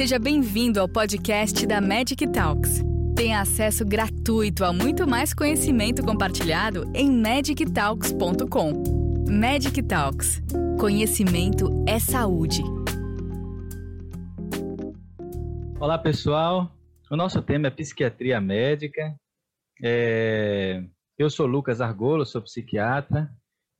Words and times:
Seja 0.00 0.18
bem-vindo 0.18 0.80
ao 0.80 0.88
podcast 0.88 1.66
da 1.66 1.78
Magic 1.78 2.26
Talks. 2.32 2.82
Tenha 3.14 3.42
acesso 3.42 3.84
gratuito 3.84 4.64
a 4.64 4.72
muito 4.72 5.06
mais 5.06 5.34
conhecimento 5.34 6.02
compartilhado 6.02 6.90
em 6.94 7.10
magictalks.com. 7.10 8.72
Magic 9.30 9.82
Talks. 9.82 10.40
Conhecimento 10.80 11.84
é 11.86 11.98
saúde. 11.98 12.62
Olá, 15.78 15.98
pessoal. 15.98 16.74
O 17.10 17.14
nosso 17.14 17.42
tema 17.42 17.66
é 17.66 17.70
psiquiatria 17.70 18.40
médica. 18.40 19.14
É... 19.84 20.82
Eu 21.18 21.28
sou 21.28 21.44
Lucas 21.44 21.82
Argolo, 21.82 22.24
sou 22.24 22.40
psiquiatra 22.40 23.30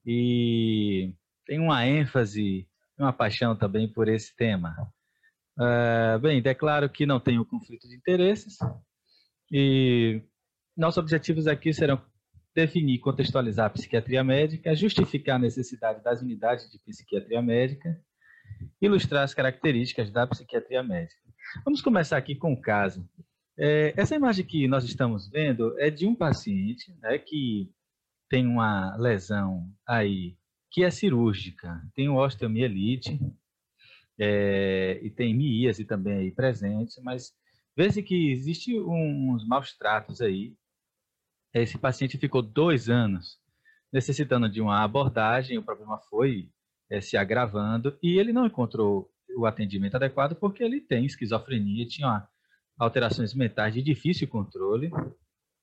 e 0.04 1.14
tenho 1.46 1.62
uma 1.62 1.86
ênfase 1.86 2.68
e 2.98 3.02
uma 3.02 3.10
paixão 3.10 3.56
também 3.56 3.90
por 3.90 4.06
esse 4.06 4.36
tema. 4.36 4.76
Uh, 5.58 6.18
bem, 6.20 6.40
declaro 6.40 6.88
que 6.88 7.04
não 7.04 7.20
tenho 7.20 7.44
conflito 7.44 7.86
de 7.88 7.94
interesses 7.94 8.56
e 9.52 10.22
nossos 10.76 10.98
objetivos 10.98 11.46
aqui 11.46 11.72
serão 11.72 12.00
definir 12.54 12.94
e 12.94 12.98
contextualizar 12.98 13.66
a 13.66 13.70
psiquiatria 13.70 14.24
médica, 14.24 14.74
justificar 14.74 15.36
a 15.36 15.40
necessidade 15.40 16.02
das 16.02 16.20
unidades 16.20 16.70
de 16.70 16.78
psiquiatria 16.78 17.42
médica, 17.42 18.00
ilustrar 18.80 19.24
as 19.24 19.34
características 19.34 20.10
da 20.10 20.26
psiquiatria 20.26 20.82
médica. 20.82 21.20
Vamos 21.64 21.80
começar 21.80 22.16
aqui 22.16 22.34
com 22.34 22.52
um 22.52 22.60
caso. 22.60 23.08
É, 23.58 23.92
essa 23.96 24.14
imagem 24.14 24.44
que 24.44 24.66
nós 24.66 24.84
estamos 24.84 25.28
vendo 25.28 25.78
é 25.78 25.90
de 25.90 26.06
um 26.06 26.14
paciente 26.14 26.96
né, 27.00 27.18
que 27.18 27.70
tem 28.28 28.46
uma 28.46 28.96
lesão 28.96 29.68
aí 29.86 30.36
que 30.70 30.84
é 30.84 30.90
cirúrgica, 30.90 31.82
tem 31.94 32.08
osteomielite, 32.08 33.18
é, 34.20 35.00
e 35.02 35.08
tem 35.08 35.34
miíase 35.34 35.84
também 35.86 36.18
aí 36.18 36.30
presente, 36.30 37.00
mas 37.00 37.32
vê-se 37.74 38.02
que 38.02 38.30
existe 38.30 38.78
uns 38.78 39.46
maus 39.48 39.72
tratos 39.72 40.20
aí. 40.20 40.54
Esse 41.54 41.78
paciente 41.78 42.18
ficou 42.18 42.42
dois 42.42 42.90
anos 42.90 43.38
necessitando 43.90 44.48
de 44.48 44.60
uma 44.60 44.84
abordagem, 44.84 45.56
o 45.56 45.62
problema 45.62 45.98
foi 45.98 46.50
é, 46.90 47.00
se 47.00 47.16
agravando 47.16 47.98
e 48.02 48.18
ele 48.18 48.32
não 48.32 48.46
encontrou 48.46 49.10
o 49.36 49.46
atendimento 49.46 49.94
adequado 49.94 50.36
porque 50.36 50.62
ele 50.62 50.80
tem 50.80 51.06
esquizofrenia, 51.06 51.86
tinha 51.86 52.28
alterações 52.78 53.32
mentais 53.34 53.72
de 53.72 53.82
difícil 53.82 54.28
controle 54.28 54.90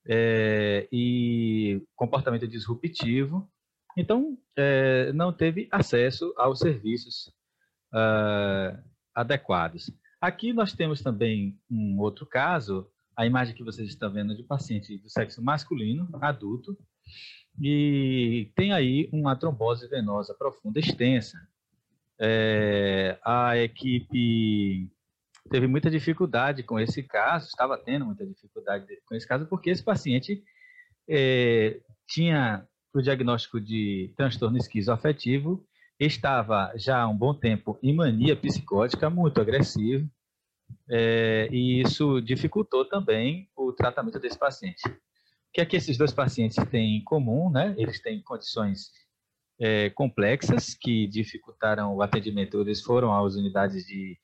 é, 0.07 0.87
e 0.91 1.81
comportamento 1.95 2.47
disruptivo. 2.47 3.47
Então, 3.95 4.37
é, 4.55 5.11
não 5.13 5.31
teve 5.31 5.67
acesso 5.71 6.33
aos 6.37 6.59
serviços 6.59 7.31
uh, 7.93 8.77
adequados. 9.13 9.91
Aqui 10.19 10.53
nós 10.53 10.73
temos 10.73 11.01
também 11.01 11.59
um 11.69 11.99
outro 11.99 12.25
caso, 12.25 12.89
a 13.15 13.25
imagem 13.25 13.55
que 13.55 13.63
vocês 13.63 13.87
estão 13.87 14.11
vendo 14.11 14.35
de 14.35 14.43
paciente 14.43 14.97
do 14.97 15.09
sexo 15.09 15.43
masculino, 15.43 16.09
adulto, 16.21 16.77
e 17.61 18.51
tem 18.55 18.73
aí 18.73 19.09
uma 19.11 19.35
trombose 19.35 19.87
venosa 19.87 20.33
profunda 20.33 20.79
extensa. 20.79 21.37
É, 22.19 23.17
a 23.23 23.57
equipe 23.57 24.89
teve 25.49 25.67
muita 25.67 25.89
dificuldade 25.89 26.63
com 26.63 26.79
esse 26.79 27.03
caso, 27.03 27.47
estava 27.47 27.77
tendo 27.77 28.05
muita 28.05 28.25
dificuldade 28.25 28.85
com 29.05 29.15
esse 29.15 29.27
caso, 29.27 29.45
porque 29.45 29.69
esse 29.69 29.83
paciente 29.83 30.43
é, 31.07 31.79
tinha 32.07 32.67
o 32.93 33.01
diagnóstico 33.01 33.61
de 33.61 34.13
transtorno 34.15 34.57
esquizoafetivo 34.57 35.65
estava 35.99 36.71
já 36.75 37.01
há 37.01 37.07
um 37.07 37.17
bom 37.17 37.33
tempo 37.33 37.77
em 37.81 37.93
mania 37.93 38.35
psicótica, 38.35 39.09
muito 39.09 39.41
agressivo, 39.41 40.09
é, 40.89 41.47
e 41.51 41.81
isso 41.81 42.21
dificultou 42.21 42.85
também 42.85 43.49
o 43.55 43.71
tratamento 43.71 44.19
desse 44.19 44.37
paciente. 44.37 44.87
O 44.87 45.51
que 45.53 45.61
é 45.61 45.65
que 45.65 45.75
esses 45.75 45.97
dois 45.97 46.13
pacientes 46.13 46.57
têm 46.69 46.97
em 46.97 47.03
comum? 47.03 47.49
Né? 47.49 47.73
Eles 47.77 48.01
têm 48.01 48.21
condições 48.21 48.91
é, 49.59 49.89
complexas 49.89 50.75
que 50.75 51.07
dificultaram 51.07 51.95
o 51.95 52.01
atendimento. 52.01 52.59
Eles 52.61 52.81
foram 52.81 53.13
às 53.13 53.35
unidades 53.35 53.85
de 53.85 54.17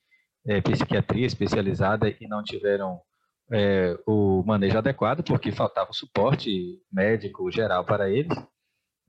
é, 0.46 0.60
psiquiatria 0.60 1.26
especializada 1.26 2.08
e 2.08 2.28
não 2.28 2.42
tiveram 2.42 3.00
é, 3.50 3.98
o 4.06 4.42
manejo 4.44 4.78
adequado, 4.78 5.22
porque 5.22 5.52
faltava 5.52 5.90
o 5.90 5.94
suporte 5.94 6.80
médico 6.92 7.50
geral 7.50 7.84
para 7.84 8.10
eles. 8.10 8.34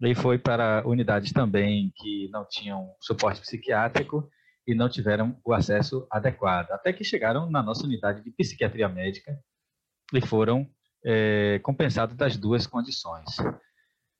E 0.05 0.13
foi 0.13 0.37
para 0.37 0.83
unidades 0.85 1.31
também 1.33 1.91
que 1.95 2.29
não 2.31 2.45
tinham 2.47 2.93
suporte 3.01 3.41
psiquiátrico 3.41 4.29
e 4.67 4.75
não 4.75 4.87
tiveram 4.87 5.35
o 5.43 5.51
acesso 5.51 6.07
adequado. 6.11 6.71
Até 6.71 6.93
que 6.93 7.03
chegaram 7.03 7.49
na 7.49 7.63
nossa 7.63 7.85
unidade 7.85 8.23
de 8.23 8.29
psiquiatria 8.31 8.87
médica 8.87 9.35
e 10.13 10.21
foram 10.21 10.69
é, 11.03 11.59
compensados 11.63 12.15
das 12.15 12.37
duas 12.37 12.67
condições. 12.67 13.25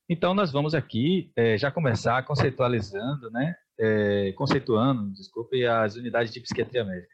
Então, 0.10 0.34
nós 0.34 0.52
vamos 0.52 0.74
aqui 0.74 1.32
é, 1.36 1.58
já 1.58 1.72
começar 1.72 2.24
conceitualizando, 2.26 3.30
né, 3.32 3.56
é, 3.80 4.32
conceituando, 4.34 5.12
desculpe, 5.14 5.66
as 5.66 5.96
unidades 5.96 6.34
de 6.34 6.42
psiquiatria 6.42 6.84
médica. 6.84 7.14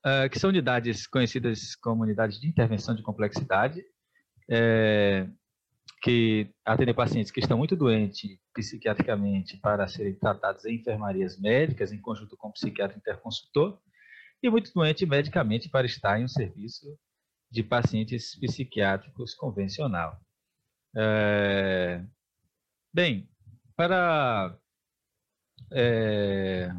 Uh, 0.00 0.30
que 0.30 0.38
são 0.38 0.48
unidades 0.48 1.06
conhecidas 1.06 1.76
como 1.76 2.02
unidades 2.02 2.40
de 2.40 2.48
intervenção 2.48 2.94
de 2.94 3.02
complexidade, 3.02 3.84
é, 4.50 5.28
que 6.00 6.50
atendem 6.64 6.94
pacientes 6.94 7.30
que 7.30 7.40
estão 7.40 7.58
muito 7.58 7.76
doentes 7.76 8.38
psiquiatricamente 8.54 9.58
para 9.58 9.86
serem 9.86 10.14
tratados 10.14 10.64
em 10.64 10.76
enfermarias 10.76 11.38
médicas, 11.38 11.92
em 11.92 12.00
conjunto 12.00 12.36
com 12.36 12.48
o 12.48 12.52
psiquiatra 12.52 12.96
interconsultor, 12.96 13.78
e 14.42 14.48
muito 14.48 14.72
doente 14.72 15.04
medicamente 15.04 15.68
para 15.68 15.86
estar 15.86 16.18
em 16.18 16.24
um 16.24 16.28
serviço 16.28 16.86
de 17.50 17.62
pacientes 17.62 18.34
psiquiátricos 18.38 19.34
convencional. 19.34 20.18
É... 20.96 22.02
Bem, 22.92 23.28
para 23.76 24.56
é... 25.70 26.70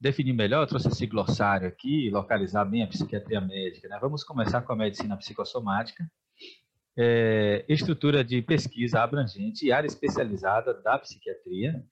definir 0.00 0.32
melhor, 0.32 0.62
eu 0.62 0.66
trouxe 0.66 0.88
esse 0.88 1.06
glossário 1.06 1.68
aqui, 1.68 2.10
localizar 2.10 2.64
bem 2.64 2.82
a 2.82 2.88
psiquiatria 2.88 3.40
médica. 3.40 3.88
Né? 3.88 3.96
Vamos 4.00 4.24
começar 4.24 4.62
com 4.62 4.72
a 4.72 4.76
medicina 4.76 5.16
psicossomática 5.16 6.10
é, 7.00 7.64
estrutura 7.68 8.24
de 8.24 8.42
pesquisa 8.42 9.00
abrangente 9.00 9.64
e 9.64 9.70
área 9.70 9.86
especializada 9.86 10.74
da 10.74 10.98
psiquiatria, 10.98 11.86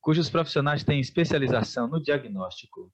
cujos 0.00 0.28
profissionais 0.28 0.82
têm 0.82 0.98
especialização 0.98 1.86
no 1.86 2.02
diagnóstico 2.02 2.92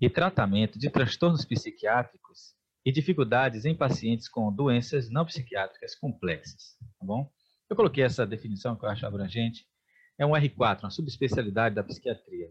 e 0.00 0.10
tratamento 0.10 0.80
de 0.80 0.90
transtornos 0.90 1.44
psiquiátricos 1.44 2.56
e 2.84 2.90
dificuldades 2.90 3.64
em 3.64 3.74
pacientes 3.74 4.28
com 4.28 4.52
doenças 4.52 5.08
não 5.08 5.24
psiquiátricas 5.24 5.94
complexas. 5.94 6.76
Tá 6.98 7.06
bom? 7.06 7.30
Eu 7.70 7.76
coloquei 7.76 8.02
essa 8.02 8.26
definição 8.26 8.74
que 8.74 8.84
eu 8.84 8.88
acho 8.88 9.06
abrangente. 9.06 9.64
É 10.18 10.26
um 10.26 10.32
R4, 10.32 10.80
uma 10.82 10.90
subespecialidade 10.90 11.74
da 11.76 11.84
psiquiatria. 11.84 12.50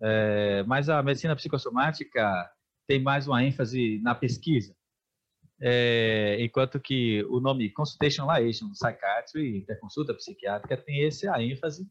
É, 0.00 0.64
mas 0.64 0.88
a 0.88 1.00
medicina 1.04 1.36
psicossomática 1.36 2.50
tem 2.86 3.00
mais 3.00 3.28
uma 3.28 3.44
ênfase 3.44 4.00
na 4.02 4.14
pesquisa, 4.14 4.74
é, 5.60 6.36
enquanto 6.40 6.78
que 6.78 7.24
o 7.24 7.40
nome 7.40 7.70
Consultation 7.70 8.26
Liaison 8.30 8.70
Psychiatry, 8.70 9.58
interconsulta 9.58 10.14
psiquiátrica, 10.14 10.76
tem 10.76 11.00
esse 11.00 11.28
a 11.28 11.42
ênfase 11.42 11.88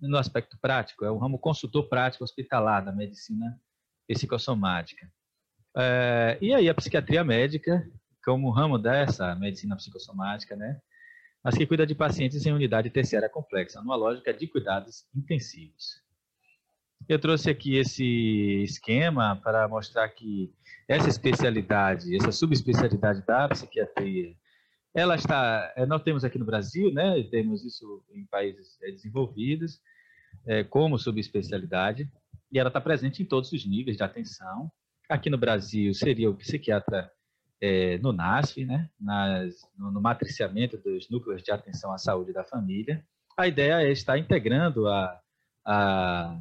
no 0.00 0.16
aspecto 0.16 0.58
prático, 0.60 1.04
é 1.04 1.10
o 1.10 1.18
ramo 1.18 1.38
consultor 1.38 1.88
prático 1.88 2.24
hospitalar 2.24 2.84
da 2.84 2.92
medicina 2.92 3.60
psicossomática. 4.08 5.10
É, 5.76 6.38
e 6.40 6.52
aí 6.52 6.68
a 6.68 6.74
psiquiatria 6.74 7.22
médica, 7.22 7.88
como 8.24 8.50
ramo 8.50 8.78
dessa 8.78 9.34
medicina 9.36 9.76
psicossomática, 9.76 10.56
né, 10.56 10.80
mas 11.44 11.56
que 11.56 11.66
cuida 11.66 11.86
de 11.86 11.94
pacientes 11.94 12.44
em 12.46 12.52
unidade 12.52 12.90
terciária 12.90 13.28
complexa, 13.28 13.80
numa 13.80 13.96
lógica 13.96 14.32
de 14.32 14.46
cuidados 14.46 15.04
intensivos. 15.14 16.02
Eu 17.08 17.18
trouxe 17.18 17.50
aqui 17.50 17.76
esse 17.76 18.62
esquema 18.62 19.36
para 19.36 19.66
mostrar 19.68 20.08
que 20.08 20.52
essa 20.88 21.08
especialidade, 21.08 22.14
essa 22.16 22.32
subespecialidade 22.32 23.24
da 23.26 23.48
psiquiatria, 23.48 24.34
ela 24.94 25.14
está, 25.14 25.72
eh, 25.76 25.86
nós 25.86 26.02
temos 26.02 26.24
aqui 26.24 26.38
no 26.38 26.44
Brasil, 26.44 26.92
né, 26.92 27.22
temos 27.30 27.64
isso 27.64 28.02
em 28.12 28.26
países 28.26 28.78
eh, 28.82 28.90
desenvolvidos, 28.90 29.80
é, 30.46 30.64
como 30.64 30.98
subespecialidade, 30.98 32.10
e 32.50 32.58
ela 32.58 32.68
está 32.68 32.80
presente 32.80 33.22
em 33.22 33.26
todos 33.26 33.52
os 33.52 33.66
níveis 33.66 33.96
de 33.96 34.02
atenção. 34.02 34.70
Aqui 35.08 35.30
no 35.30 35.38
Brasil 35.38 35.92
seria 35.94 36.30
o 36.30 36.34
psiquiatra 36.34 37.10
é, 37.60 37.98
no 37.98 38.12
NASF, 38.12 38.64
né, 38.64 38.90
nas, 39.00 39.54
no, 39.78 39.90
no 39.90 40.00
matriciamento 40.00 40.76
dos 40.76 41.08
núcleos 41.08 41.42
de 41.42 41.50
atenção 41.50 41.92
à 41.92 41.98
saúde 41.98 42.32
da 42.32 42.44
família. 42.44 43.04
A 43.36 43.46
ideia 43.46 43.82
é 43.82 43.90
estar 43.90 44.18
integrando 44.18 44.88
a, 44.88 45.20
a 45.64 46.38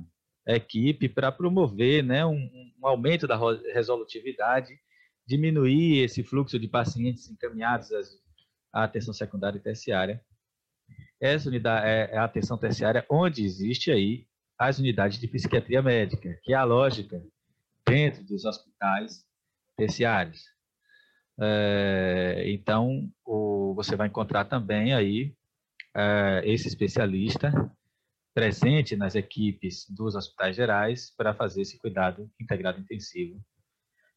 equipe 0.56 1.08
para 1.10 1.32
promover 1.32 2.04
né, 2.04 2.26
um, 2.26 2.50
um, 2.80 2.88
aumento 2.88 3.28
da 3.28 3.40
resolutividade, 3.74 4.80
diminuir 5.26 6.04
esse 6.04 6.24
fluxo 6.24 6.60
de 6.60 6.68
pacientes 6.68 7.30
encaminhados 7.30 7.90
à 8.74 8.84
atenção 8.84 9.14
secundária 9.14 9.58
e 9.58 9.62
terciária. 9.62 10.22
Essa 11.20 11.50
unidade 11.50 11.88
é, 11.88 12.10
é 12.12 12.18
a 12.18 12.24
atenção 12.24 12.58
terciária, 12.58 13.06
onde 13.10 13.44
existe 13.44 13.92
aí 13.92 14.26
as 14.58 14.80
unidades 14.80 15.20
de 15.20 15.28
psiquiatria 15.28 15.82
médica, 15.82 16.38
que 16.44 16.54
é 16.54 16.56
a 16.56 16.64
lógica 16.64 17.22
dentro 17.88 18.24
dos 18.24 18.46
hospitais 18.46 19.26
terciários. 19.76 20.44
É, 21.40 22.44
então, 22.48 23.12
o, 23.26 23.74
você 23.76 23.96
vai 23.96 24.08
encontrar 24.08 24.46
também 24.46 24.94
aí 24.94 25.34
é, 25.96 26.42
esse 26.46 26.68
especialista 26.68 27.52
presente 28.34 28.96
nas 28.96 29.16
equipes 29.16 29.86
dos 29.90 30.16
hospitais 30.16 30.56
gerais 30.56 31.14
para 31.18 31.34
fazer 31.34 31.62
esse 31.62 31.78
cuidado 31.78 32.30
integrado 32.40 32.80
intensivo 32.80 33.40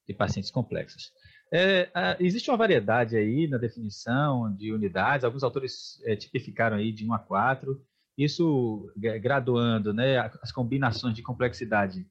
de 0.07 0.15
pacientes 0.15 0.51
complexos. 0.51 1.11
É, 1.53 1.89
existe 2.21 2.51
uma 2.51 2.57
variedade 2.57 3.17
aí 3.17 3.47
na 3.47 3.59
definição 3.59 4.55
de 4.55 4.73
unidades, 4.73 5.25
alguns 5.25 5.43
autores 5.43 6.01
é, 6.05 6.17
tipificaram 6.17 6.77
aí 6.77 6.93
de 6.93 7.07
1 7.07 7.15
a 7.15 7.19
4, 7.19 7.81
isso 8.17 8.93
graduando 8.97 9.93
né, 9.93 10.19
as 10.43 10.53
combinações 10.53 11.15
de 11.15 11.23
complexidade 11.23 12.07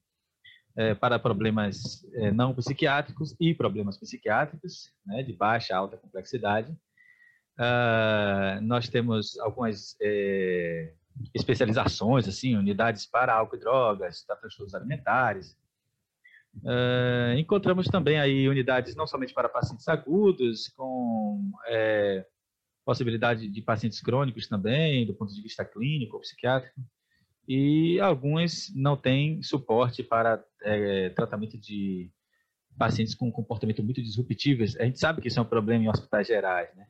é, 0.76 0.94
para 0.94 1.18
problemas 1.18 2.04
é, 2.14 2.30
não 2.30 2.54
psiquiátricos 2.54 3.34
e 3.40 3.54
problemas 3.54 3.96
psiquiátricos, 3.96 4.90
né, 5.06 5.22
de 5.22 5.32
baixa 5.32 5.76
alta 5.76 5.96
complexidade. 5.96 6.72
Uh, 7.56 8.60
nós 8.62 8.88
temos 8.88 9.38
algumas 9.38 9.96
é, 10.02 10.92
especializações, 11.32 12.28
assim, 12.28 12.56
unidades 12.56 13.06
para 13.06 13.34
álcool 13.34 13.56
e 13.56 13.60
drogas, 13.60 14.24
para 14.26 14.36
transtornos 14.36 14.74
alimentares. 14.74 15.56
Uh, 16.56 17.36
encontramos 17.36 17.86
também 17.88 18.18
aí 18.18 18.48
unidades 18.48 18.94
não 18.94 19.06
somente 19.06 19.34
para 19.34 19.48
pacientes 19.48 19.88
agudos, 19.88 20.68
com 20.68 21.50
é, 21.66 22.24
possibilidade 22.84 23.48
de 23.48 23.62
pacientes 23.62 24.00
crônicos 24.00 24.46
também, 24.46 25.04
do 25.06 25.14
ponto 25.14 25.34
de 25.34 25.42
vista 25.42 25.64
clínico 25.64 26.16
ou 26.16 26.20
psiquiátrico 26.20 26.80
e 27.46 28.00
algumas 28.00 28.72
não 28.74 28.96
têm 28.96 29.42
suporte 29.42 30.02
para 30.02 30.42
é, 30.62 31.10
tratamento 31.10 31.58
de 31.58 32.10
pacientes 32.78 33.14
com 33.14 33.30
comportamento 33.30 33.82
muito 33.82 34.02
disruptivo. 34.02 34.62
A 34.62 34.84
gente 34.84 34.98
sabe 34.98 35.20
que 35.20 35.28
isso 35.28 35.38
é 35.38 35.42
um 35.42 35.46
problema 35.46 35.84
em 35.84 35.88
hospitais 35.88 36.26
gerais, 36.26 36.74
né? 36.74 36.86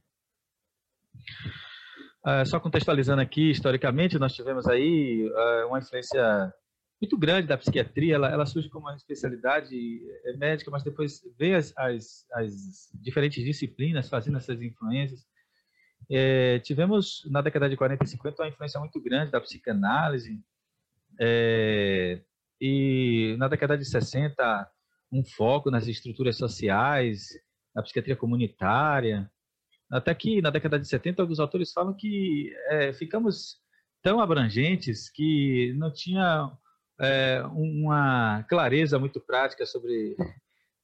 Uh, 2.27 2.47
só 2.47 2.59
contextualizando 2.59 3.21
aqui, 3.21 3.51
historicamente, 3.51 4.19
nós 4.19 4.35
tivemos 4.35 4.67
aí 4.67 5.29
uh, 5.29 5.69
uma 5.69 5.79
influência 5.79 6.53
muito 7.01 7.19
grande 7.19 7.47
da 7.47 7.59
psiquiatria, 7.59 8.15
ela, 8.15 8.31
ela, 8.31 8.47
surge 8.47 8.71
como 8.71 8.87
uma 8.87 8.97
especialidade 8.97 10.01
é, 10.25 10.37
médica, 10.39 10.71
mas 10.71 10.83
depois 10.83 11.21
vem 11.39 11.55
as, 11.55 11.75
as, 11.77 12.25
as 12.33 12.91
diferentes 12.95 13.45
disciplinas 13.45 14.09
fazendo 14.09 14.39
essas 14.39 14.63
influências, 14.63 15.21
é, 16.11 16.59
tivemos 16.61 17.23
na 17.31 17.43
década 17.43 17.69
de 17.69 17.77
40 17.77 18.05
e 18.05 18.07
50 18.07 18.43
uma 18.43 18.49
influência 18.49 18.81
muito 18.81 19.01
grande 19.03 19.33
da 19.33 19.41
psicanálise, 19.41 20.41
é, 21.21 22.23
e 22.61 23.37
na 23.39 23.49
década 23.49 23.77
de 23.77 23.85
60 23.85 24.71
um 25.13 25.25
foco 25.25 25.71
nas 25.71 25.87
estruturas 25.87 26.37
sociais, 26.37 27.29
na 27.75 27.83
psiquiatria 27.83 28.17
comunitária, 28.17 29.31
até 29.95 30.13
que 30.13 30.43
na 30.43 30.51
década 30.51 30.79
de 30.79 30.89
70 30.89 31.23
alguns 31.23 31.39
autores 31.39 31.73
falam 31.73 31.95
que 31.95 32.53
é, 32.69 32.93
ficamos 32.93 33.59
tão 34.03 34.21
abrangentes 34.21 35.09
que 35.09 35.73
não 35.77 35.93
tinha 35.93 36.51
é, 37.01 37.43
uma 37.53 38.43
clareza 38.49 38.99
muito 38.99 39.21
prática 39.21 39.65
sobre 39.65 40.17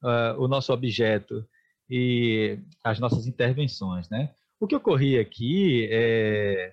uh, 0.03 0.39
o 0.39 0.47
nosso 0.47 0.73
objeto 0.73 1.45
e 1.91 2.61
as 2.85 3.01
nossas 3.01 3.27
intervenções, 3.27 4.09
né? 4.09 4.33
O 4.61 4.67
que 4.67 4.77
ocorria 4.77 5.21
aqui 5.21 5.89
é, 5.91 6.73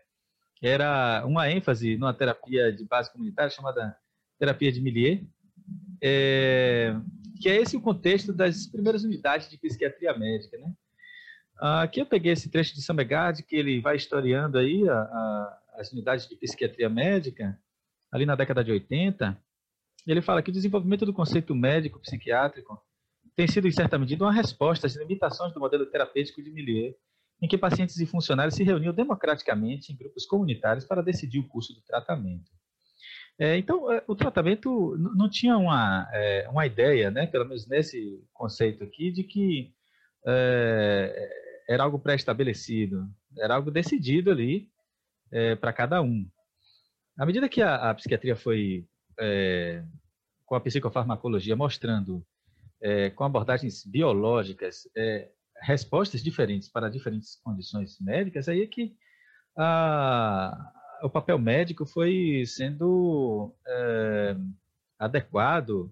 era 0.61 1.25
uma 1.25 1.49
ênfase 1.49 1.97
numa 1.97 2.13
terapia 2.13 2.71
de 2.71 2.85
base 2.85 3.11
comunitária 3.11 3.49
chamada 3.49 3.97
terapia 4.37 4.71
de 4.71 4.79
Millier, 4.79 5.23
é, 6.03 6.95
que 7.41 7.49
é 7.49 7.55
esse 7.59 7.75
o 7.75 7.81
contexto 7.81 8.31
das 8.31 8.67
primeiras 8.67 9.03
unidades 9.03 9.49
de 9.49 9.57
psiquiatria 9.57 10.15
médica, 10.15 10.55
né? 10.59 10.71
Aqui 11.59 11.99
eu 11.99 12.05
peguei 12.05 12.31
esse 12.31 12.49
trecho 12.49 12.75
de 12.75 12.81
Samegard, 12.81 13.41
que 13.43 13.55
ele 13.55 13.81
vai 13.81 13.95
historiando 13.95 14.57
aí 14.57 14.87
a, 14.87 14.93
a, 14.93 15.61
as 15.75 15.91
unidades 15.91 16.27
de 16.27 16.35
psiquiatria 16.35 16.89
médica, 16.89 17.59
ali 18.11 18.25
na 18.25 18.35
década 18.35 18.63
de 18.63 18.71
80. 18.71 19.37
Ele 20.05 20.21
fala 20.21 20.41
que 20.41 20.49
o 20.49 20.53
desenvolvimento 20.53 21.05
do 21.05 21.13
conceito 21.13 21.55
médico 21.55 21.99
psiquiátrico 21.99 22.79
tem 23.35 23.47
sido, 23.47 23.67
em 23.67 23.71
certa 23.71 23.99
medida, 23.99 24.23
uma 24.23 24.33
resposta 24.33 24.87
às 24.87 24.95
limitações 24.95 25.53
do 25.53 25.59
modelo 25.59 25.85
terapêutico 25.85 26.41
de 26.41 26.49
Millier, 26.51 26.95
em 27.41 27.47
que 27.47 27.57
pacientes 27.57 27.99
e 27.99 28.05
funcionários 28.05 28.55
se 28.55 28.63
reuniam 28.63 28.93
democraticamente 28.93 29.91
em 29.91 29.95
grupos 29.95 30.25
comunitários 30.25 30.85
para 30.85 31.03
decidir 31.03 31.39
o 31.39 31.47
curso 31.47 31.73
do 31.73 31.81
tratamento. 31.81 32.51
É, 33.39 33.55
então, 33.57 33.91
é, 33.91 34.03
o 34.07 34.15
tratamento 34.15 34.97
não 34.97 35.29
tinha 35.29 35.55
uma, 35.55 36.09
é, 36.11 36.47
uma 36.49 36.65
ideia, 36.65 37.11
né, 37.11 37.27
pelo 37.27 37.45
menos 37.45 37.67
nesse 37.67 38.23
conceito 38.33 38.83
aqui, 38.83 39.11
de 39.11 39.23
que 39.23 39.71
é, 40.25 41.26
era 41.67 41.83
algo 41.83 41.99
pré-estabelecido, 41.99 43.09
era 43.37 43.55
algo 43.55 43.69
decidido 43.69 44.31
ali 44.31 44.69
é, 45.31 45.55
para 45.55 45.73
cada 45.73 46.01
um. 46.01 46.27
À 47.17 47.25
medida 47.25 47.49
que 47.49 47.61
a, 47.61 47.89
a 47.89 47.95
psiquiatria 47.95 48.35
foi, 48.35 48.87
é, 49.19 49.83
com 50.45 50.55
a 50.55 50.61
psicofarmacologia, 50.61 51.55
mostrando 51.55 52.25
com 53.15 53.23
abordagens 53.23 53.83
biológicas 53.83 54.87
respostas 55.63 56.23
diferentes 56.23 56.69
para 56.69 56.91
diferentes 56.91 57.35
condições 57.43 57.99
médicas, 57.99 58.47
aí 58.47 58.61
é 58.61 58.67
que 58.67 58.95
a, 59.57 60.71
o 61.01 61.09
papel 61.09 61.39
médico 61.39 61.85
foi 61.85 62.43
sendo 62.45 63.53
é, 63.65 64.35
adequado 64.99 65.91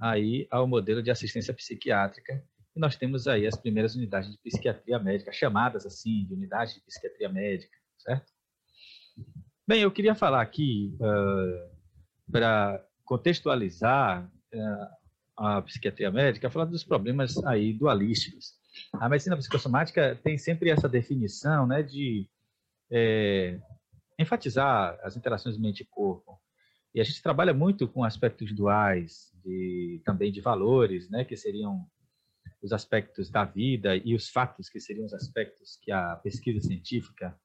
aí 0.00 0.46
ao 0.50 0.66
modelo 0.66 1.02
de 1.02 1.10
assistência 1.10 1.54
psiquiátrica 1.54 2.42
e 2.76 2.80
nós 2.80 2.96
temos 2.96 3.26
aí 3.26 3.46
as 3.46 3.56
primeiras 3.56 3.94
unidades 3.94 4.30
de 4.30 4.38
psiquiatria 4.38 4.98
médica, 4.98 5.32
chamadas 5.32 5.86
assim 5.86 6.24
de 6.26 6.34
unidades 6.34 6.74
de 6.74 6.80
psiquiatria 6.82 7.28
médica, 7.28 7.76
certo? 7.98 8.32
Bem, 9.66 9.82
eu 9.82 9.90
queria 9.90 10.14
falar 10.14 10.42
aqui 10.42 10.96
uh, 11.00 12.30
para 12.30 12.84
contextualizar 13.04 14.30
uh, 14.54 14.96
a 15.36 15.62
psiquiatria 15.62 16.10
médica, 16.10 16.50
falar 16.50 16.66
dos 16.66 16.84
problemas 16.84 17.36
aí 17.44 17.72
dualísticos 17.72 18.56
a 18.92 19.08
medicina 19.08 19.36
psicossomática 19.36 20.18
tem 20.22 20.38
sempre 20.38 20.70
essa 20.70 20.88
definição 20.88 21.66
né, 21.66 21.82
de 21.82 22.28
é, 22.90 23.58
enfatizar 24.18 24.98
as 25.02 25.16
interações 25.16 25.58
mente-corpo. 25.58 26.38
E 26.94 27.00
a 27.00 27.04
gente 27.04 27.22
trabalha 27.22 27.52
muito 27.52 27.86
com 27.86 28.04
aspectos 28.04 28.54
duais, 28.54 29.30
de, 29.44 30.00
também 30.04 30.32
de 30.32 30.40
valores, 30.40 31.10
né, 31.10 31.24
que 31.24 31.36
seriam 31.36 31.86
os 32.66 32.72
aspectos 32.72 33.30
da 33.30 33.44
vida 33.44 33.96
e 33.96 34.14
os 34.14 34.28
fatos, 34.28 34.68
que 34.68 34.80
seriam 34.80 35.06
os 35.06 35.14
aspectos 35.14 35.78
que 35.80 35.92
a 35.92 36.16
pesquisa 36.16 36.60
científica 36.60 37.38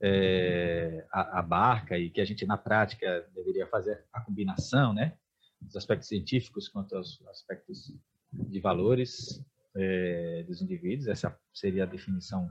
é, 0.00 1.06
abarca 1.12 1.96
e 1.96 2.10
que 2.10 2.20
a 2.20 2.24
gente, 2.24 2.44
na 2.44 2.56
prática, 2.58 3.24
deveria 3.32 3.66
fazer 3.68 4.04
a 4.12 4.20
combinação, 4.20 4.92
né? 4.92 5.16
Os 5.66 5.76
aspectos 5.76 6.08
científicos 6.08 6.68
quanto 6.68 6.96
aos 6.96 7.24
aspectos 7.28 7.94
de 8.32 8.60
valores 8.60 9.40
é, 9.76 10.44
dos 10.48 10.60
indivíduos, 10.60 11.06
essa 11.06 11.38
seria 11.52 11.84
a 11.84 11.86
definição 11.86 12.50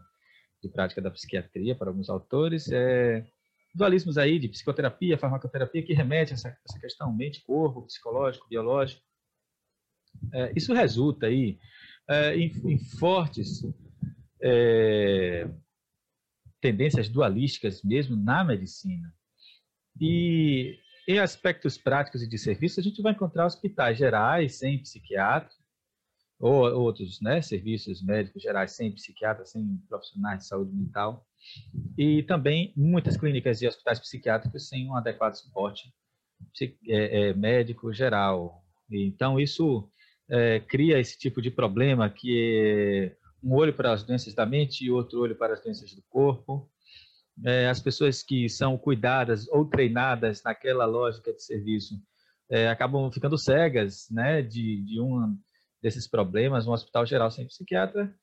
de 0.63 0.69
prática 0.69 1.01
da 1.01 1.11
psiquiatria 1.11 1.75
para 1.75 1.89
alguns 1.89 2.09
autores. 2.09 2.71
É, 2.71 3.25
dualismos 3.73 4.17
aí 4.17 4.39
de 4.39 4.47
psicoterapia, 4.47 5.17
farmacoterapia, 5.17 5.83
que 5.83 5.93
remete 5.93 6.31
a 6.31 6.35
essa, 6.35 6.57
essa 6.67 6.79
questão 6.79 7.13
mente-corpo, 7.13 7.81
psicológico, 7.81 8.47
biológico. 8.47 9.03
É, 10.33 10.53
isso 10.55 10.73
resulta 10.73 11.25
aí 11.25 11.59
é, 12.09 12.35
em, 12.35 12.51
em, 12.65 12.77
fortes 12.77 13.63
é, 14.41 15.49
tendências 16.61 17.09
dualísticas 17.09 17.81
mesmo 17.83 18.15
na 18.15 18.43
medicina. 18.43 19.13
E 19.99 20.77
em 21.07 21.19
aspectos 21.19 21.77
práticos 21.77 22.21
e 22.21 22.27
de 22.27 22.37
serviço, 22.37 22.79
a 22.79 22.83
gente 22.83 23.01
vai 23.01 23.13
encontrar 23.13 23.45
hospitais 23.45 23.97
gerais 23.97 24.55
sem 24.55 24.81
psiquiatra, 24.81 25.49
ou 26.39 26.63
outros 26.81 27.21
né, 27.21 27.41
serviços 27.41 28.03
médicos 28.03 28.41
gerais 28.41 28.71
sem 28.71 28.91
psiquiatra, 28.91 29.45
sem 29.45 29.77
profissionais 29.87 30.39
de 30.39 30.47
saúde 30.47 30.75
mental, 30.75 31.25
e 31.97 32.23
também 32.23 32.73
muitas 32.75 33.15
clínicas 33.15 33.61
e 33.61 33.67
hospitais 33.67 33.99
psiquiátricos 33.99 34.67
sem 34.67 34.89
um 34.89 34.95
adequado 34.95 35.35
suporte 35.35 35.93
é, 36.87 37.29
é, 37.29 37.33
médico 37.33 37.93
geral. 37.93 38.63
Então, 38.91 39.39
isso 39.39 39.89
é, 40.29 40.59
cria 40.59 40.99
esse 40.99 41.17
tipo 41.17 41.41
de 41.41 41.51
problema 41.51 42.09
que 42.09 43.11
é 43.13 43.17
um 43.43 43.53
olho 43.53 43.73
para 43.73 43.91
as 43.91 44.03
doenças 44.03 44.33
da 44.33 44.45
mente 44.45 44.85
e 44.85 44.91
outro 44.91 45.19
olho 45.19 45.35
para 45.35 45.53
as 45.53 45.61
doenças 45.61 45.93
do 45.93 46.01
corpo. 46.09 46.69
É, 47.43 47.67
as 47.67 47.81
pessoas 47.81 48.23
que 48.23 48.47
são 48.47 48.77
cuidadas 48.77 49.47
ou 49.49 49.65
treinadas 49.65 50.41
naquela 50.41 50.85
lógica 50.85 51.33
de 51.33 51.43
serviço 51.43 51.95
é, 52.49 52.69
acabam 52.69 53.11
ficando 53.11 53.37
cegas 53.37 54.07
né, 54.09 54.41
de, 54.41 54.83
de 54.85 54.99
uma 54.99 55.35
desses 55.81 56.07
problemas, 56.07 56.65
um 56.65 56.71
hospital 56.71 57.05
geral 57.05 57.29
sem 57.29 57.45
psiquiatra 57.45 58.13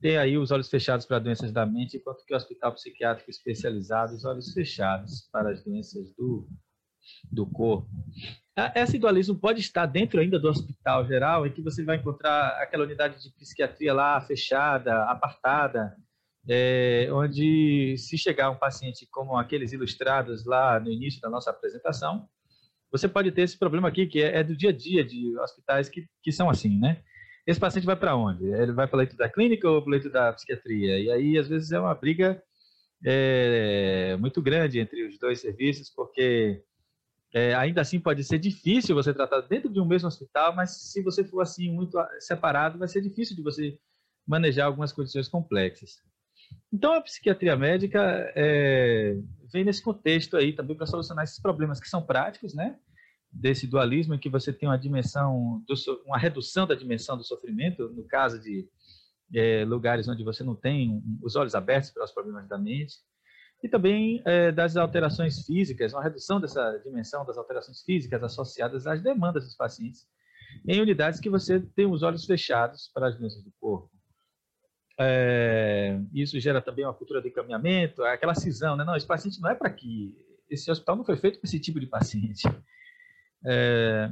tem 0.00 0.16
aí 0.16 0.38
os 0.38 0.50
olhos 0.50 0.68
fechados 0.68 1.06
para 1.06 1.18
doenças 1.18 1.52
da 1.52 1.66
mente, 1.66 1.96
enquanto 1.96 2.24
que 2.24 2.32
o 2.32 2.36
hospital 2.36 2.72
psiquiátrico 2.72 3.30
especializado, 3.30 4.14
os 4.14 4.24
olhos 4.24 4.52
fechados 4.52 5.28
para 5.32 5.50
as 5.50 5.64
doenças 5.64 6.12
do, 6.14 6.48
do 7.30 7.46
corpo. 7.46 7.88
Esse 8.74 8.98
dualismo 8.98 9.38
pode 9.38 9.60
estar 9.60 9.86
dentro 9.86 10.20
ainda 10.20 10.38
do 10.38 10.48
hospital 10.48 11.06
geral, 11.06 11.46
em 11.46 11.52
que 11.52 11.62
você 11.62 11.84
vai 11.84 11.96
encontrar 11.96 12.60
aquela 12.60 12.84
unidade 12.84 13.22
de 13.22 13.30
psiquiatria 13.34 13.92
lá 13.92 14.20
fechada, 14.20 15.04
apartada, 15.04 15.94
é, 16.48 17.08
onde 17.12 17.96
se 17.98 18.16
chegar 18.16 18.50
um 18.50 18.56
paciente 18.56 19.06
como 19.10 19.36
aqueles 19.36 19.72
ilustrados 19.72 20.44
lá 20.44 20.80
no 20.80 20.90
início 20.90 21.20
da 21.20 21.28
nossa 21.28 21.50
apresentação, 21.50 22.26
você 22.90 23.06
pode 23.06 23.30
ter 23.32 23.42
esse 23.42 23.58
problema 23.58 23.88
aqui, 23.88 24.06
que 24.06 24.22
é, 24.22 24.38
é 24.38 24.44
do 24.44 24.56
dia 24.56 24.70
a 24.70 24.72
dia 24.72 25.04
de 25.04 25.38
hospitais 25.38 25.88
que, 25.88 26.06
que 26.22 26.32
são 26.32 26.48
assim, 26.48 26.78
né? 26.78 27.02
Esse 27.46 27.60
paciente 27.60 27.86
vai 27.86 27.96
para 27.96 28.16
onde? 28.16 28.46
Ele 28.46 28.72
vai 28.72 28.86
para 28.86 28.96
o 28.96 28.98
leito 28.98 29.16
da 29.16 29.28
clínica 29.28 29.68
ou 29.68 29.80
para 29.82 29.88
o 29.88 29.92
leito 29.92 30.10
da 30.10 30.32
psiquiatria? 30.32 30.98
E 30.98 31.10
aí, 31.10 31.38
às 31.38 31.48
vezes, 31.48 31.72
é 31.72 31.80
uma 31.80 31.94
briga 31.94 32.42
é, 33.04 34.16
muito 34.18 34.42
grande 34.42 34.80
entre 34.80 35.06
os 35.06 35.18
dois 35.18 35.40
serviços, 35.40 35.90
porque 35.94 36.62
é, 37.32 37.54
ainda 37.54 37.80
assim 37.82 38.00
pode 38.00 38.24
ser 38.24 38.38
difícil 38.38 38.94
você 38.94 39.12
tratar 39.12 39.42
dentro 39.42 39.70
de 39.70 39.80
um 39.80 39.84
mesmo 39.84 40.08
hospital, 40.08 40.54
mas 40.54 40.90
se 40.90 41.02
você 41.02 41.22
for 41.22 41.42
assim 41.42 41.70
muito 41.70 41.98
separado, 42.20 42.78
vai 42.78 42.88
ser 42.88 43.02
difícil 43.02 43.36
de 43.36 43.42
você 43.42 43.78
manejar 44.26 44.66
algumas 44.66 44.92
condições 44.92 45.28
complexas. 45.28 46.02
Então 46.72 46.94
a 46.94 47.00
psiquiatria 47.02 47.56
médica 47.56 48.00
é, 48.34 49.16
vem 49.52 49.64
nesse 49.64 49.82
contexto 49.82 50.36
aí 50.36 50.54
também 50.54 50.76
para 50.76 50.86
solucionar 50.86 51.24
esses 51.24 51.40
problemas 51.40 51.80
que 51.80 51.88
são 51.88 52.02
práticos, 52.02 52.54
né? 52.54 52.78
Desse 53.30 53.66
dualismo 53.66 54.14
em 54.14 54.18
que 54.18 54.30
você 54.30 54.50
tem 54.52 54.68
uma 54.68 54.78
dimensão, 54.78 55.62
do, 55.66 55.74
uma 56.06 56.18
redução 56.18 56.66
da 56.66 56.74
dimensão 56.74 57.16
do 57.16 57.24
sofrimento, 57.24 57.90
no 57.90 58.04
caso 58.04 58.40
de 58.40 58.66
é, 59.34 59.64
lugares 59.66 60.08
onde 60.08 60.24
você 60.24 60.42
não 60.42 60.54
tem 60.54 61.02
os 61.22 61.36
olhos 61.36 61.54
abertos 61.54 61.90
para 61.90 62.04
os 62.04 62.12
problemas 62.12 62.48
da 62.48 62.56
mente, 62.56 62.96
e 63.62 63.68
também 63.68 64.22
é, 64.24 64.52
das 64.52 64.76
alterações 64.76 65.44
físicas, 65.44 65.92
uma 65.92 66.02
redução 66.02 66.40
dessa 66.40 66.78
dimensão 66.78 67.24
das 67.24 67.36
alterações 67.36 67.82
físicas 67.82 68.22
associadas 68.22 68.86
às 68.86 69.02
demandas 69.02 69.44
dos 69.44 69.56
pacientes 69.56 70.06
em 70.66 70.80
unidades 70.80 71.20
que 71.20 71.30
você 71.30 71.60
tem 71.60 71.86
os 71.86 72.02
olhos 72.02 72.24
fechados 72.24 72.90
para 72.94 73.08
as 73.08 73.16
doenças 73.16 73.42
do 73.42 73.52
corpo. 73.60 73.90
É, 75.00 75.98
isso 76.12 76.40
gera 76.40 76.60
também 76.60 76.84
uma 76.84 76.94
cultura 76.94 77.22
de 77.22 77.28
encaminhamento, 77.28 78.02
aquela 78.02 78.34
cisão, 78.34 78.76
né? 78.76 78.84
Não, 78.84 78.96
esse 78.96 79.06
paciente 79.06 79.40
não 79.40 79.50
é 79.50 79.54
para 79.54 79.68
aqui, 79.68 80.16
esse 80.50 80.70
hospital 80.70 80.96
não 80.96 81.04
foi 81.04 81.16
feito 81.16 81.38
para 81.38 81.46
esse 81.46 81.60
tipo 81.60 81.78
de 81.78 81.86
paciente. 81.86 82.42
É, 83.46 84.10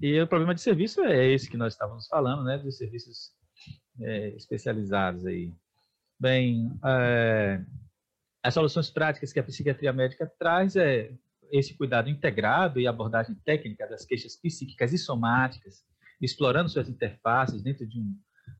e 0.00 0.20
o 0.20 0.28
problema 0.28 0.54
de 0.54 0.60
serviço 0.60 1.02
é 1.02 1.26
esse 1.26 1.50
que 1.50 1.56
nós 1.56 1.72
estávamos 1.72 2.06
falando, 2.06 2.44
né? 2.44 2.58
Dos 2.58 2.76
serviços 2.76 3.32
é, 4.00 4.28
especializados 4.36 5.26
aí. 5.26 5.52
Bem, 6.20 6.70
é, 6.84 7.60
as 8.42 8.54
soluções 8.54 8.90
práticas 8.90 9.32
que 9.32 9.40
a 9.40 9.42
psiquiatria 9.42 9.92
médica 9.92 10.30
traz 10.38 10.76
é 10.76 11.12
esse 11.50 11.74
cuidado 11.74 12.08
integrado 12.08 12.80
e 12.80 12.86
abordagem 12.86 13.34
técnica 13.44 13.86
das 13.86 14.04
queixas 14.04 14.36
psíquicas 14.36 14.92
e 14.92 14.98
somáticas, 14.98 15.84
explorando 16.20 16.68
suas 16.68 16.88
interfaces 16.88 17.62
dentro 17.62 17.86
de 17.86 17.98
um 17.98 18.14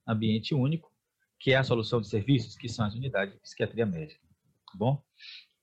ambiente 0.07 0.55
único, 0.55 0.91
que 1.39 1.53
é 1.53 1.57
a 1.57 1.65
solução 1.65 2.01
de 2.01 2.09
serviços, 2.09 2.57
que 2.57 2.69
são 2.69 2.85
as 2.85 2.95
unidades 2.95 3.35
de 3.35 3.41
psiquiatria 3.41 3.87
médica. 3.87 4.21
Tá 4.71 4.77
bom, 4.77 5.03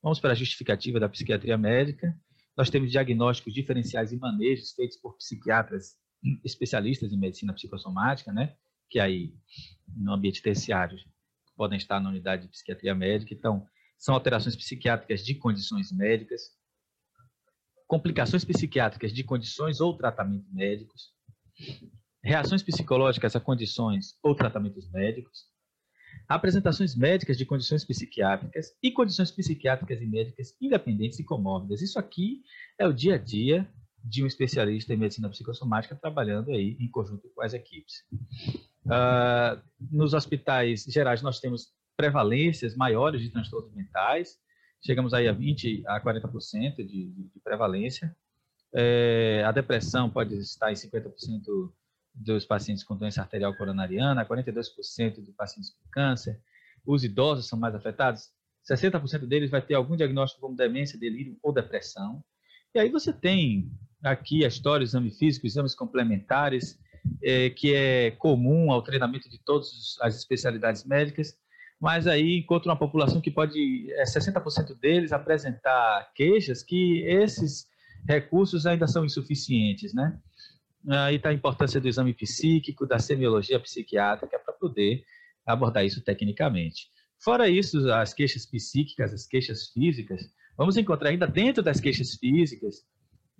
vamos 0.01 0.19
para 0.19 0.31
a 0.31 0.35
justificativa 0.35 0.99
da 0.99 1.09
psiquiatria 1.09 1.57
médica. 1.57 2.15
Nós 2.55 2.69
temos 2.69 2.91
diagnósticos 2.91 3.53
diferenciais 3.53 4.11
e 4.11 4.17
manejos 4.17 4.71
feitos 4.71 4.97
por 4.97 5.17
psiquiatras 5.17 5.97
especialistas 6.43 7.11
em 7.11 7.17
medicina 7.17 7.53
psicossomática, 7.53 8.31
né? 8.31 8.55
Que 8.89 8.99
aí, 8.99 9.33
no 9.95 10.13
ambiente 10.13 10.41
terciário, 10.41 10.97
podem 11.55 11.77
estar 11.77 11.99
na 11.99 12.09
unidade 12.09 12.43
de 12.43 12.49
psiquiatria 12.49 12.95
médica. 12.95 13.33
Então, 13.33 13.67
são 13.97 14.13
alterações 14.13 14.55
psiquiátricas 14.55 15.23
de 15.23 15.35
condições 15.35 15.91
médicas, 15.91 16.41
complicações 17.87 18.43
psiquiátricas 18.43 19.13
de 19.13 19.23
condições 19.23 19.79
ou 19.79 19.95
tratamentos 19.95 20.51
médicos, 20.51 21.13
reações 22.23 22.63
psicológicas 22.63 23.35
a 23.35 23.39
condições 23.39 24.17
ou 24.23 24.35
tratamentos 24.35 24.89
médicos, 24.91 25.45
apresentações 26.27 26.95
médicas 26.95 27.37
de 27.37 27.45
condições 27.45 27.85
psiquiátricas 27.85 28.71
e 28.81 28.91
condições 28.91 29.31
psiquiátricas 29.31 30.01
e 30.01 30.05
médicas 30.05 30.55
independentes 30.59 31.19
e 31.19 31.23
comórbidas. 31.23 31.81
Isso 31.81 31.99
aqui 31.99 32.41
é 32.79 32.87
o 32.87 32.93
dia 32.93 33.15
a 33.15 33.17
dia 33.17 33.69
de 34.03 34.23
um 34.23 34.27
especialista 34.27 34.93
em 34.93 34.97
medicina 34.97 35.29
psicossomática 35.29 35.95
trabalhando 35.95 36.51
aí 36.51 36.77
em 36.79 36.89
conjunto 36.89 37.29
com 37.33 37.41
as 37.41 37.53
equipes. 37.53 38.03
Uh, 38.85 39.61
nos 39.91 40.13
hospitais 40.13 40.83
gerais 40.83 41.21
nós 41.21 41.39
temos 41.39 41.73
prevalências 41.95 42.75
maiores 42.75 43.21
de 43.21 43.29
transtornos 43.29 43.73
mentais, 43.73 44.39
chegamos 44.85 45.13
aí 45.13 45.27
a 45.27 45.33
20% 45.33 45.83
a 45.87 46.01
40% 46.01 46.75
de, 46.77 46.85
de, 46.85 47.09
de 47.11 47.39
prevalência. 47.43 48.15
É, 48.73 49.43
a 49.45 49.51
depressão 49.51 50.09
pode 50.09 50.35
estar 50.35 50.71
em 50.71 50.75
50% 50.75 51.71
dos 52.13 52.45
pacientes 52.45 52.83
com 52.83 52.95
doença 52.95 53.21
arterial 53.21 53.55
coronariana, 53.55 54.25
42% 54.25 55.23
dos 55.23 55.35
pacientes 55.35 55.71
com 55.71 55.89
câncer. 55.91 56.39
Os 56.85 57.03
idosos 57.03 57.47
são 57.47 57.57
mais 57.57 57.73
afetados, 57.73 58.29
60% 58.69 59.25
deles 59.27 59.51
vai 59.51 59.61
ter 59.61 59.75
algum 59.75 59.95
diagnóstico 59.95 60.41
como 60.41 60.55
demência, 60.55 60.99
delírio 60.99 61.37
ou 61.41 61.53
depressão. 61.53 62.23
E 62.73 62.79
aí 62.79 62.89
você 62.89 63.13
tem 63.13 63.71
aqui 64.03 64.43
a 64.43 64.47
história, 64.47 64.83
exame 64.83 65.11
físico, 65.11 65.45
exames 65.45 65.75
complementares, 65.75 66.79
é, 67.23 67.49
que 67.49 67.73
é 67.73 68.11
comum 68.11 68.71
ao 68.71 68.81
treinamento 68.81 69.29
de 69.29 69.39
todas 69.39 69.97
as 70.01 70.15
especialidades 70.15 70.83
médicas, 70.83 71.37
mas 71.85 72.07
aí 72.07 72.39
encontra 72.39 72.71
uma 72.71 72.79
população 72.79 73.21
que 73.21 73.29
pode, 73.29 73.93
é, 73.93 74.05
60% 74.05 74.75
deles, 74.79 75.11
apresentar 75.11 76.11
queixas 76.15 76.63
que 76.63 77.03
esses 77.05 77.67
recursos 78.09 78.65
ainda 78.65 78.87
são 78.87 79.05
insuficientes, 79.05 79.93
né? 79.93 80.19
Aí 80.89 81.17
está 81.17 81.29
a 81.29 81.33
importância 81.33 81.79
do 81.79 81.87
exame 81.87 82.11
psíquico, 82.11 82.87
da 82.87 82.97
semiologia 82.97 83.59
psiquiátrica, 83.59 84.39
para 84.39 84.55
poder 84.55 85.03
abordar 85.45 85.85
isso 85.85 86.03
tecnicamente. 86.03 86.87
Fora 87.23 87.47
isso, 87.47 87.77
as 87.91 88.15
queixas 88.15 88.47
psíquicas, 88.47 89.13
as 89.13 89.27
queixas 89.27 89.67
físicas, 89.67 90.23
vamos 90.57 90.77
encontrar 90.77 91.09
ainda 91.09 91.27
dentro 91.27 91.61
das 91.61 91.79
queixas 91.79 92.15
físicas 92.15 92.77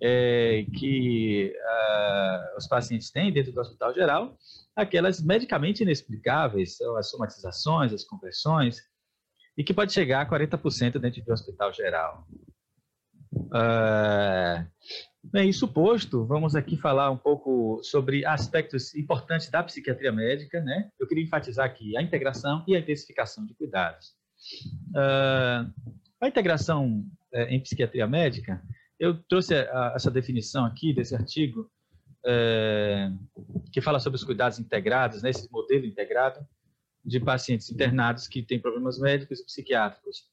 é, 0.00 0.66
que 0.74 1.54
uh, 1.54 2.58
os 2.58 2.66
pacientes 2.66 3.10
têm 3.10 3.32
dentro 3.32 3.52
do 3.52 3.60
hospital 3.60 3.94
geral, 3.94 4.36
aquelas 4.74 5.22
medicamente 5.22 5.82
inexplicáveis, 5.82 6.76
são 6.76 6.96
as 6.96 7.10
somatizações, 7.10 7.92
as 7.92 8.04
conversões, 8.04 8.82
e 9.56 9.64
que 9.64 9.72
pode 9.72 9.92
chegar 9.92 10.20
a 10.20 10.28
40% 10.28 10.98
dentro 10.98 11.24
do 11.24 11.32
hospital 11.32 11.72
geral. 11.72 12.26
Uh, 13.32 14.66
bem, 15.24 15.48
isso 15.48 15.66
posto, 15.66 16.26
vamos 16.26 16.54
aqui 16.54 16.76
falar 16.76 17.10
um 17.10 17.16
pouco 17.16 17.80
sobre 17.82 18.24
aspectos 18.24 18.94
importantes 18.94 19.50
da 19.50 19.62
psiquiatria 19.62 20.12
médica, 20.12 20.60
né? 20.60 20.90
Eu 20.98 21.06
queria 21.06 21.24
enfatizar 21.24 21.66
aqui 21.66 21.96
a 21.96 22.02
integração 22.02 22.64
e 22.68 22.76
a 22.76 22.78
intensificação 22.78 23.46
de 23.46 23.54
cuidados. 23.54 24.14
Uh, 24.90 25.72
a 26.20 26.28
integração 26.28 27.04
uh, 27.32 27.40
em 27.48 27.60
psiquiatria 27.60 28.06
médica, 28.06 28.62
eu 28.98 29.22
trouxe 29.24 29.54
a, 29.54 29.92
essa 29.94 30.10
definição 30.10 30.64
aqui 30.64 30.92
desse 30.92 31.14
artigo 31.14 31.70
é, 32.24 33.10
que 33.72 33.80
fala 33.80 34.00
sobre 34.00 34.16
os 34.16 34.24
cuidados 34.24 34.58
integrados, 34.58 35.22
né, 35.22 35.30
esse 35.30 35.50
modelo 35.50 35.86
integrado 35.86 36.46
de 37.04 37.20
pacientes 37.20 37.70
internados 37.70 38.26
que 38.26 38.42
têm 38.42 38.58
problemas 38.58 38.98
médicos 38.98 39.40
e 39.40 39.44
psiquiátricos. 39.44 40.24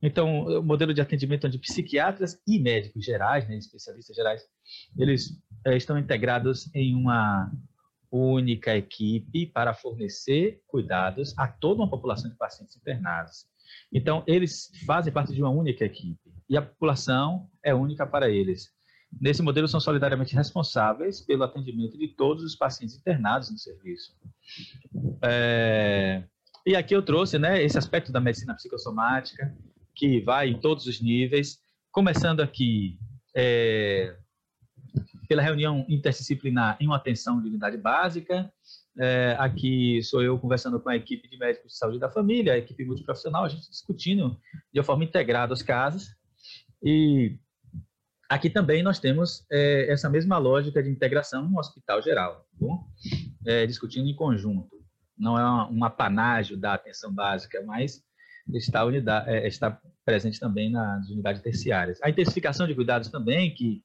Então, 0.00 0.46
o 0.46 0.62
modelo 0.62 0.92
de 0.92 1.00
atendimento 1.00 1.46
onde 1.46 1.58
psiquiatras 1.58 2.40
e 2.46 2.58
médicos 2.58 3.04
gerais, 3.04 3.48
né, 3.48 3.56
especialistas 3.56 4.16
gerais, 4.16 4.42
eles 4.96 5.40
é, 5.64 5.76
estão 5.76 5.98
integrados 5.98 6.72
em 6.74 6.94
uma 6.94 7.50
única 8.10 8.76
equipe 8.76 9.46
para 9.46 9.72
fornecer 9.72 10.60
cuidados 10.66 11.36
a 11.38 11.48
toda 11.48 11.80
uma 11.80 11.90
população 11.90 12.30
de 12.30 12.36
pacientes 12.36 12.76
internados. 12.76 13.46
Então, 13.92 14.22
eles 14.26 14.70
fazem 14.84 15.12
parte 15.12 15.32
de 15.32 15.40
uma 15.40 15.50
única 15.50 15.84
equipe 15.84 16.21
e 16.52 16.56
a 16.58 16.60
população 16.60 17.48
é 17.64 17.74
única 17.74 18.06
para 18.06 18.28
eles. 18.28 18.68
Nesse 19.18 19.40
modelo, 19.42 19.66
são 19.66 19.80
solidariamente 19.80 20.34
responsáveis 20.34 21.18
pelo 21.18 21.44
atendimento 21.44 21.96
de 21.96 22.08
todos 22.08 22.44
os 22.44 22.54
pacientes 22.54 22.94
internados 22.94 23.50
no 23.50 23.56
serviço. 23.56 24.14
É, 25.22 26.22
e 26.66 26.76
aqui 26.76 26.94
eu 26.94 27.02
trouxe 27.02 27.38
né, 27.38 27.62
esse 27.62 27.78
aspecto 27.78 28.12
da 28.12 28.20
medicina 28.20 28.54
psicossomática, 28.54 29.56
que 29.94 30.20
vai 30.20 30.50
em 30.50 30.60
todos 30.60 30.86
os 30.86 31.00
níveis, 31.00 31.58
começando 31.90 32.40
aqui 32.40 32.98
é, 33.34 34.14
pela 35.26 35.40
reunião 35.40 35.86
interdisciplinar 35.88 36.76
em 36.78 36.86
uma 36.86 36.96
atenção 36.96 37.40
de 37.40 37.48
unidade 37.48 37.78
básica. 37.78 38.52
É, 39.00 39.36
aqui 39.38 40.02
sou 40.02 40.22
eu 40.22 40.38
conversando 40.38 40.78
com 40.78 40.90
a 40.90 40.96
equipe 40.96 41.26
de 41.30 41.38
médicos 41.38 41.72
de 41.72 41.78
saúde 41.78 41.98
da 41.98 42.10
família, 42.10 42.52
a 42.52 42.58
equipe 42.58 42.84
multiprofissional, 42.84 43.46
a 43.46 43.48
gente 43.48 43.70
discutindo 43.70 44.38
de 44.70 44.80
uma 44.80 44.84
forma 44.84 45.04
integrada 45.04 45.54
os 45.54 45.62
casos. 45.62 46.14
E 46.82 47.38
Aqui 48.32 48.48
também 48.48 48.82
nós 48.82 48.98
temos 48.98 49.44
é, 49.52 49.92
essa 49.92 50.08
mesma 50.08 50.38
lógica 50.38 50.82
de 50.82 50.88
integração 50.88 51.46
no 51.46 51.58
hospital 51.58 52.00
geral? 52.00 52.46
É, 53.46 53.66
discutindo 53.66 54.08
em 54.08 54.16
conjunto. 54.16 54.82
Não 55.18 55.38
é 55.38 55.70
um 55.70 55.84
apanágio 55.84 56.56
da 56.56 56.72
atenção 56.72 57.12
básica, 57.12 57.62
mas 57.66 58.02
está, 58.54 58.86
unidade, 58.86 59.28
é, 59.28 59.46
está 59.46 59.78
presente 60.02 60.40
também 60.40 60.70
nas 60.70 61.10
unidades 61.10 61.42
terciárias. 61.42 61.98
A 62.02 62.08
intensificação 62.08 62.66
de 62.66 62.74
cuidados 62.74 63.10
também, 63.10 63.52
que 63.52 63.82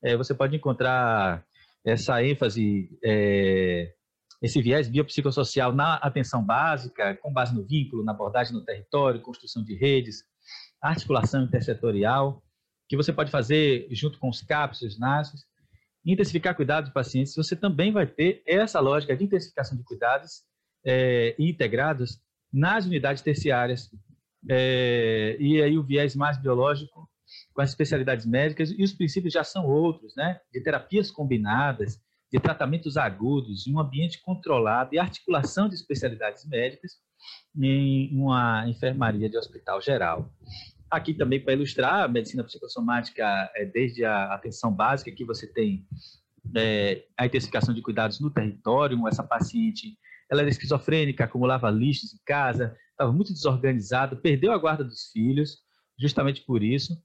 é, 0.00 0.16
você 0.16 0.32
pode 0.32 0.54
encontrar 0.54 1.44
essa 1.84 2.22
ênfase, 2.22 2.96
é, 3.02 3.92
esse 4.40 4.62
viés 4.62 4.88
biopsicossocial 4.88 5.72
na 5.72 5.96
atenção 5.96 6.40
básica, 6.46 7.16
com 7.16 7.32
base 7.32 7.52
no 7.52 7.66
vínculo, 7.66 8.04
na 8.04 8.12
abordagem 8.12 8.54
no 8.54 8.64
território, 8.64 9.20
construção 9.20 9.64
de 9.64 9.74
redes, 9.74 10.22
articulação 10.80 11.44
intersetorial, 11.44 12.42
que 12.88 12.96
você 12.96 13.12
pode 13.12 13.30
fazer 13.30 13.86
junto 13.90 14.18
com 14.18 14.28
os 14.28 14.42
CAPs, 14.42 14.82
os 14.82 14.98
NASFs, 14.98 15.44
intensificar 16.04 16.54
cuidados 16.54 16.88
de 16.88 16.94
pacientes, 16.94 17.34
você 17.34 17.54
também 17.54 17.92
vai 17.92 18.06
ter 18.06 18.42
essa 18.46 18.80
lógica 18.80 19.16
de 19.16 19.24
intensificação 19.24 19.76
de 19.76 19.84
cuidados 19.84 20.42
é, 20.84 21.34
integrados 21.38 22.18
nas 22.52 22.86
unidades 22.86 23.22
terciárias, 23.22 23.90
é, 24.48 25.36
e 25.38 25.60
aí 25.60 25.76
o 25.76 25.82
viés 25.82 26.16
mais 26.16 26.38
biológico 26.38 27.08
com 27.52 27.60
as 27.60 27.70
especialidades 27.70 28.24
médicas, 28.24 28.70
e 28.70 28.82
os 28.82 28.92
princípios 28.92 29.34
já 29.34 29.44
são 29.44 29.66
outros, 29.66 30.14
né? 30.16 30.40
De 30.50 30.62
terapias 30.62 31.10
combinadas, 31.10 32.00
de 32.32 32.40
tratamentos 32.40 32.96
agudos, 32.96 33.66
em 33.66 33.74
um 33.74 33.80
ambiente 33.80 34.22
controlado 34.22 34.94
e 34.94 34.98
articulação 34.98 35.68
de 35.68 35.74
especialidades 35.74 36.46
médicas 36.46 36.92
em 37.56 38.10
uma 38.16 38.68
enfermaria 38.68 39.28
de 39.28 39.36
hospital 39.36 39.80
geral. 39.80 40.32
Aqui 40.90 41.12
também 41.12 41.40
para 41.40 41.52
ilustrar 41.52 42.04
a 42.04 42.08
medicina 42.08 42.44
psicossomática, 42.44 43.24
é, 43.54 43.64
desde 43.64 44.04
a 44.04 44.32
atenção 44.34 44.72
básica, 44.72 45.12
que 45.12 45.24
você 45.24 45.46
tem 45.46 45.86
é, 46.56 47.04
a 47.16 47.26
intensificação 47.26 47.74
de 47.74 47.82
cuidados 47.82 48.20
no 48.20 48.30
território, 48.30 49.06
essa 49.06 49.22
paciente 49.22 49.98
ela 50.30 50.42
era 50.42 50.50
esquizofrênica, 50.50 51.24
acumulava 51.24 51.70
lixos 51.70 52.12
em 52.12 52.20
casa, 52.24 52.76
estava 52.90 53.12
muito 53.12 53.32
desorganizado, 53.32 54.18
perdeu 54.18 54.52
a 54.52 54.58
guarda 54.58 54.84
dos 54.84 55.10
filhos, 55.10 55.58
justamente 55.98 56.42
por 56.42 56.62
isso. 56.62 56.96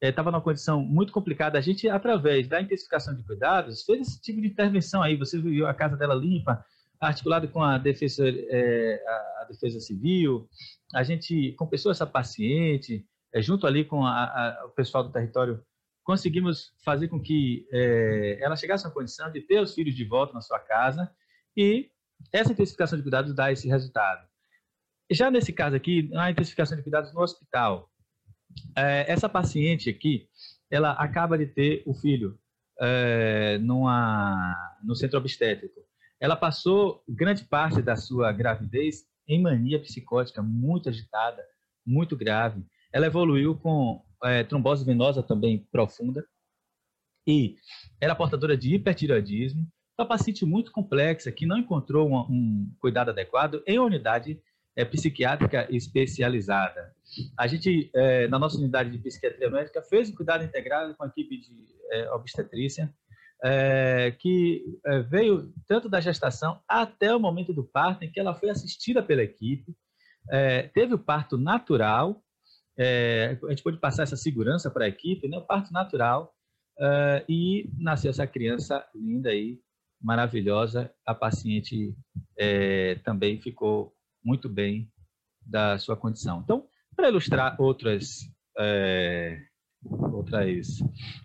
Estava 0.00 0.28
é, 0.28 0.32
numa 0.32 0.42
condição 0.42 0.82
muito 0.82 1.12
complicada. 1.12 1.58
A 1.58 1.60
gente, 1.60 1.88
através 1.88 2.48
da 2.48 2.60
intensificação 2.60 3.14
de 3.14 3.22
cuidados, 3.22 3.84
fez 3.84 4.08
esse 4.08 4.20
tipo 4.20 4.40
de 4.40 4.48
intervenção 4.48 5.02
aí. 5.02 5.16
Você 5.16 5.40
viu 5.40 5.66
a 5.66 5.74
casa 5.74 5.96
dela 5.96 6.14
limpa, 6.14 6.64
articulado 7.00 7.48
com 7.48 7.62
a 7.62 7.78
defesa, 7.78 8.24
é, 8.26 9.02
a 9.40 9.44
defesa 9.44 9.80
civil. 9.80 10.48
A 10.94 11.02
gente 11.02 11.52
compensou 11.52 11.92
essa 11.92 12.06
paciente, 12.06 13.06
é, 13.32 13.42
junto 13.42 13.66
ali 13.66 13.84
com 13.84 14.04
a, 14.04 14.24
a, 14.24 14.66
o 14.66 14.70
pessoal 14.70 15.04
do 15.04 15.12
território, 15.12 15.62
conseguimos 16.02 16.72
fazer 16.84 17.08
com 17.08 17.20
que 17.20 17.66
é, 17.72 18.38
ela 18.40 18.56
chegasse 18.56 18.86
à 18.86 18.90
condição 18.90 19.30
de 19.32 19.40
ter 19.40 19.60
os 19.60 19.74
filhos 19.74 19.94
de 19.94 20.04
volta 20.04 20.34
na 20.34 20.40
sua 20.40 20.58
casa 20.58 21.10
e 21.56 21.90
essa 22.32 22.52
intensificação 22.52 22.96
de 22.96 23.02
cuidados 23.02 23.34
dá 23.34 23.50
esse 23.50 23.68
resultado. 23.68 24.26
Já 25.10 25.30
nesse 25.30 25.52
caso 25.52 25.76
aqui, 25.76 26.10
a 26.14 26.30
intensificação 26.30 26.76
de 26.76 26.82
cuidados 26.82 27.12
no 27.12 27.20
hospital, 27.20 27.90
é, 28.76 29.10
essa 29.10 29.28
paciente 29.28 29.90
aqui, 29.90 30.28
ela 30.70 30.92
acaba 30.92 31.36
de 31.36 31.46
ter 31.46 31.82
o 31.86 31.94
filho 31.94 32.38
é, 32.80 33.58
numa, 33.58 34.78
no 34.82 34.94
centro 34.94 35.18
obstétrico. 35.18 35.80
Ela 36.24 36.36
passou 36.36 37.04
grande 37.06 37.44
parte 37.44 37.82
da 37.82 37.96
sua 37.96 38.32
gravidez 38.32 39.04
em 39.28 39.42
mania 39.42 39.78
psicótica, 39.78 40.40
muito 40.40 40.88
agitada, 40.88 41.44
muito 41.86 42.16
grave. 42.16 42.64
Ela 42.90 43.04
evoluiu 43.04 43.54
com 43.54 44.02
é, 44.22 44.42
trombose 44.42 44.86
venosa 44.86 45.22
também 45.22 45.68
profunda 45.70 46.26
e 47.26 47.58
era 48.00 48.14
portadora 48.14 48.56
de 48.56 48.74
hipertireoidismo 48.74 49.70
uma 49.98 50.08
paciente 50.08 50.46
muito 50.46 50.72
complexa 50.72 51.30
que 51.30 51.44
não 51.44 51.58
encontrou 51.58 52.08
um, 52.08 52.16
um 52.16 52.74
cuidado 52.80 53.10
adequado 53.10 53.62
em 53.66 53.78
unidade 53.78 54.40
é, 54.74 54.82
psiquiátrica 54.82 55.68
especializada. 55.70 56.94
A 57.36 57.46
gente, 57.46 57.90
é, 57.94 58.26
na 58.28 58.38
nossa 58.38 58.56
unidade 58.56 58.90
de 58.90 58.98
psiquiatria 58.98 59.50
médica, 59.50 59.82
fez 59.82 60.08
um 60.08 60.14
cuidado 60.14 60.42
integrado 60.42 60.94
com 60.94 61.04
a 61.04 61.06
equipe 61.06 61.36
de 61.36 61.66
é, 61.90 62.10
obstetrícia, 62.12 62.90
é, 63.44 64.10
que 64.18 64.64
é, 64.86 65.00
veio 65.02 65.52
tanto 65.66 65.88
da 65.88 66.00
gestação 66.00 66.60
até 66.66 67.14
o 67.14 67.20
momento 67.20 67.52
do 67.52 67.62
parto, 67.62 68.02
em 68.02 68.10
que 68.10 68.18
ela 68.18 68.34
foi 68.34 68.48
assistida 68.48 69.02
pela 69.02 69.22
equipe, 69.22 69.76
é, 70.30 70.62
teve 70.68 70.94
o 70.94 70.98
parto 70.98 71.36
natural, 71.36 72.22
a 72.76 73.50
gente 73.50 73.62
pôde 73.62 73.78
passar 73.78 74.02
essa 74.02 74.16
segurança 74.16 74.68
para 74.68 74.86
a 74.86 74.88
equipe, 74.88 75.28
né, 75.28 75.38
o 75.38 75.46
parto 75.46 75.72
natural, 75.72 76.34
e 77.28 77.70
nasceu 77.78 78.10
essa 78.10 78.26
criança 78.26 78.84
linda 78.92 79.28
aí, 79.28 79.60
maravilhosa. 80.02 80.92
A 81.06 81.14
paciente 81.14 81.94
é, 82.36 82.96
também 83.04 83.40
ficou 83.40 83.94
muito 84.24 84.48
bem 84.48 84.90
da 85.40 85.78
sua 85.78 85.96
condição. 85.96 86.40
Então, 86.42 86.66
para 86.96 87.08
ilustrar 87.08 87.60
outras, 87.60 88.20
é, 88.58 89.40
outras, 89.84 90.78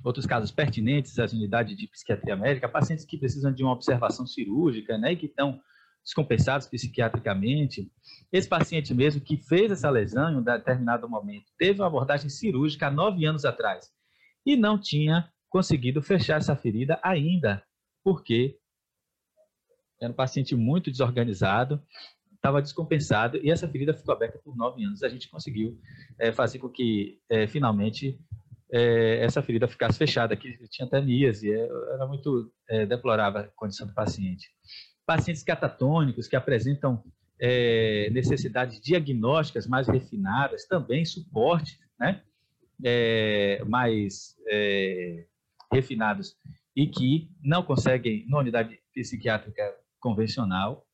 outros 0.04 0.26
casos 0.26 0.52
pertinentes 0.52 1.18
às 1.20 1.34
unidades 1.34 1.76
de 1.78 1.88
psiquiatria 1.88 2.36
médica, 2.36 2.68
pacientes 2.68 3.06
que 3.06 3.18
precisam 3.18 3.54
de 3.54 3.64
uma 3.64 3.74
observação 3.74 4.26
cirúrgica, 4.26 4.98
né, 4.98 5.14
e 5.14 5.16
que 5.16 5.26
estão 5.26 5.60
descompensados 6.04 6.68
psiquiatricamente. 6.68 7.92
Esse 8.32 8.48
paciente 8.48 8.94
mesmo 8.94 9.22
que 9.22 9.38
fez 9.38 9.72
essa 9.72 9.90
lesão 9.90 10.32
em 10.32 10.38
um 10.38 10.44
determinado 10.44 11.08
momento 11.08 11.46
teve 11.58 11.80
uma 11.80 11.88
abordagem 11.88 12.30
cirúrgica 12.30 12.88
há 12.88 12.92
nove 12.92 13.26
anos 13.26 13.46
atrás 13.46 13.90
e 14.46 14.56
não 14.56 14.80
tinha 14.80 15.30
conseguido 15.50 16.02
fechar 16.02 16.38
essa 16.38 16.56
ferida 16.56 17.00
ainda, 17.04 17.64
porque 18.04 18.58
era 20.02 20.12
um 20.12 20.16
paciente 20.16 20.56
muito 20.56 20.90
desorganizado, 20.90 21.84
estava 22.36 22.62
descompensado 22.62 23.38
e 23.38 23.52
essa 23.52 23.68
ferida 23.68 23.94
ficou 23.94 24.14
aberta 24.16 24.40
por 24.40 24.56
nove 24.56 24.84
anos. 24.84 25.04
A 25.04 25.10
gente 25.10 25.30
conseguiu 25.30 25.78
é, 26.18 26.32
fazer 26.32 26.60
com 26.60 26.70
que, 26.70 27.20
é, 27.30 27.48
finalmente, 27.48 28.18
é, 28.72 29.24
essa 29.24 29.42
ferida 29.42 29.68
ficasse 29.68 29.98
fechada, 29.98 30.36
que 30.36 30.58
tinha 30.70 30.86
até 30.86 31.02
níase, 31.02 31.52
é, 31.52 31.68
era 31.94 32.08
muito 32.08 32.52
é, 32.70 32.86
deplorável 32.86 33.42
a 33.42 33.48
condição 33.56 33.88
do 33.88 33.94
paciente. 33.94 34.48
Pacientes 35.06 35.44
catatônicos 35.44 36.28
que 36.28 36.36
apresentam 36.36 37.04
é, 37.40 38.10
necessidades 38.12 38.80
diagnósticas 38.80 39.66
mais 39.66 39.88
refinadas, 39.88 40.66
também 40.66 41.06
suporte, 41.06 41.78
né? 42.00 42.22
mais 43.68 44.38
refinados 45.70 46.38
e 46.76 46.88
que 46.88 47.30
não 47.44 47.62
conseguem, 47.62 48.26
na 48.30 48.40
unidade 48.40 48.80
psiquiátrica 48.94 49.76
convencional, 50.00 50.88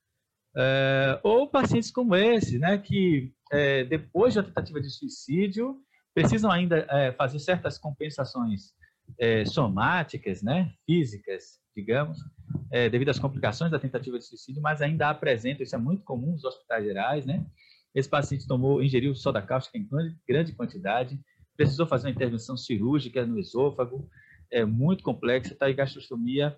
é, 0.57 1.19
ou 1.21 1.47
pacientes 1.47 1.91
como 1.91 2.15
esse, 2.15 2.57
né, 2.57 2.77
que 2.77 3.33
é, 3.51 3.83
depois 3.83 4.35
da 4.35 4.43
tentativa 4.43 4.79
de 4.79 4.89
suicídio 4.89 5.77
precisam 6.15 6.49
ainda 6.49 6.87
é, 6.89 7.11
fazer 7.11 7.37
certas 7.37 7.77
compensações 7.77 8.73
somáticas, 9.45 10.41
né, 10.41 10.73
físicas, 10.83 11.59
digamos, 11.77 12.17
devido 12.89 13.09
às 13.09 13.19
complicações 13.19 13.69
da 13.69 13.77
tentativa 13.77 14.17
de 14.17 14.25
suicídio, 14.25 14.63
mas 14.63 14.81
ainda 14.81 15.11
apresentam, 15.11 15.63
isso 15.63 15.75
é 15.75 15.77
muito 15.77 16.03
comum 16.03 16.31
nos 16.31 16.43
hospitais 16.43 16.83
gerais, 16.83 17.23
né, 17.23 17.45
esse 17.93 18.09
paciente 18.09 18.47
tomou, 18.47 18.81
ingeriu 18.81 19.13
soda 19.15 19.43
cáustica 19.43 19.77
em 19.77 19.87
grande, 19.87 20.17
grande 20.27 20.51
quantidade, 20.53 21.19
precisou 21.55 21.87
fazer 21.87 22.07
uma 22.07 22.13
intervenção 22.13 22.57
cirúrgica 22.57 23.25
no 23.25 23.39
esôfago, 23.39 24.09
é 24.51 24.65
muito 24.65 25.03
complexa, 25.03 25.53
está 25.53 25.69
em 25.69 25.75
gastrostomia 25.75 26.57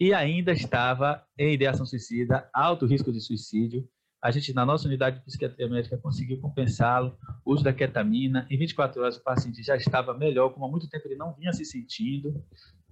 e 0.00 0.12
ainda 0.12 0.52
estava 0.52 1.24
em 1.38 1.54
ideação 1.54 1.86
suicida, 1.86 2.48
alto 2.52 2.86
risco 2.86 3.12
de 3.12 3.20
suicídio. 3.20 3.88
A 4.20 4.30
gente, 4.32 4.52
na 4.52 4.66
nossa 4.66 4.88
unidade 4.88 5.18
de 5.18 5.24
psiquiatria 5.24 5.68
médica, 5.68 5.96
conseguiu 5.96 6.40
compensá-lo, 6.40 7.16
uso 7.44 7.62
da 7.62 7.72
ketamina. 7.72 8.46
Em 8.50 8.58
24 8.58 9.00
horas, 9.00 9.16
o 9.16 9.22
paciente 9.22 9.62
já 9.62 9.76
estava 9.76 10.12
melhor, 10.12 10.50
como 10.50 10.66
há 10.66 10.68
muito 10.68 10.88
tempo 10.88 11.06
ele 11.06 11.14
não 11.14 11.32
vinha 11.34 11.52
se 11.52 11.64
sentindo. 11.64 12.44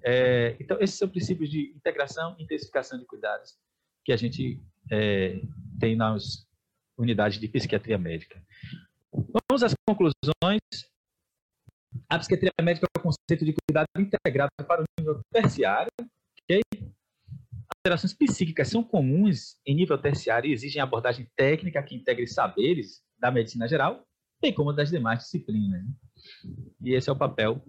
É, 0.05 0.57
então, 0.61 0.79
esses 0.81 0.97
são 0.97 1.09
princípios 1.09 1.51
de 1.51 1.73
integração 1.77 2.37
e 2.39 2.45
intensificação 2.45 2.99
de 2.99 3.05
cuidados 3.05 3.59
que 4.05 4.12
a 4.12 4.17
gente 4.17 4.62
é, 4.91 5.41
tem 5.81 5.97
nas 5.97 6.47
unidades 6.97 7.41
de 7.41 7.49
psiquiatria 7.49 7.99
médica. 7.99 8.41
Vamos 9.12 9.65
às 9.65 9.75
conclusões. 9.85 10.61
A 12.09 12.19
psiquiatria 12.19 12.53
médica 12.62 12.87
é 12.87 12.99
o 12.99 13.03
conceito 13.03 13.45
de 13.45 13.53
cuidado 13.53 13.89
integrado 13.99 14.51
para 14.65 14.83
o 14.83 14.85
nível 14.99 15.21
terciário, 15.33 15.91
ok? 16.01 16.62
Alterações 17.87 18.12
psíquicas 18.12 18.68
são 18.68 18.83
comuns 18.83 19.57
em 19.64 19.75
nível 19.75 19.96
terciário 19.96 20.51
e 20.51 20.53
exigem 20.53 20.83
abordagem 20.83 21.31
técnica 21.37 21.83
que 21.83 21.94
integre 21.94 22.27
saberes 22.27 23.01
da 23.18 23.31
medicina 23.31 23.68
geral, 23.68 24.05
bem 24.42 24.53
como 24.53 24.72
das 24.72 24.90
demais 24.90 25.20
disciplinas. 25.20 25.83
Né? 25.83 25.92
E 26.83 26.94
esse 26.94 27.09
é 27.09 27.12
o 27.12 27.16
papel 27.16 27.62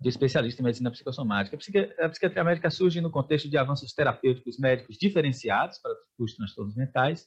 de 0.00 0.08
especialista 0.08 0.62
em 0.62 0.64
medicina 0.64 0.92
psicossomática. 0.92 1.56
A 1.98 2.08
psiquiatria 2.08 2.44
médica 2.44 2.70
surge 2.70 3.00
no 3.00 3.10
contexto 3.10 3.48
de 3.48 3.58
avanços 3.58 3.92
terapêuticos 3.92 4.58
médicos 4.58 4.96
diferenciados 4.96 5.78
para 5.78 5.92
os 6.18 6.34
transtornos 6.36 6.76
mentais. 6.76 7.26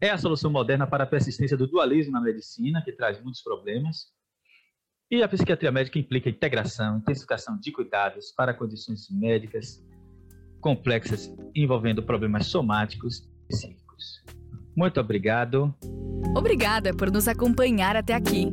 É 0.00 0.10
a 0.10 0.18
solução 0.18 0.50
moderna 0.50 0.86
para 0.86 1.04
a 1.04 1.06
persistência 1.06 1.56
do 1.56 1.68
dualismo 1.68 2.12
na 2.12 2.20
medicina, 2.20 2.82
que 2.82 2.92
traz 2.92 3.22
muitos 3.22 3.42
problemas. 3.42 4.06
E 5.10 5.22
a 5.22 5.28
psiquiatria 5.28 5.70
médica 5.70 5.98
implica 5.98 6.28
integração, 6.28 6.98
intensificação 6.98 7.56
de 7.60 7.70
cuidados 7.70 8.32
para 8.32 8.54
condições 8.54 9.08
médicas 9.10 9.80
complexas 10.64 11.30
envolvendo 11.54 12.02
problemas 12.02 12.46
somáticos 12.46 13.18
e 13.18 13.48
psíquicos. 13.48 14.24
Muito 14.74 14.98
obrigado. 14.98 15.74
Obrigada 16.34 16.94
por 16.94 17.10
nos 17.10 17.28
acompanhar 17.28 17.96
até 17.96 18.14
aqui. 18.14 18.48